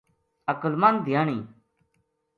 [0.51, 1.39] عقل مند دھیانی